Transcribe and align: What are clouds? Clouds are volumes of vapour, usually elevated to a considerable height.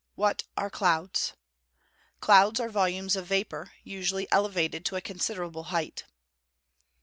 What 0.15 0.45
are 0.57 0.71
clouds? 0.71 1.33
Clouds 2.21 2.59
are 2.59 2.69
volumes 2.69 3.15
of 3.15 3.27
vapour, 3.27 3.73
usually 3.83 4.27
elevated 4.31 4.83
to 4.85 4.95
a 4.95 4.99
considerable 5.01 5.65
height. 5.65 6.05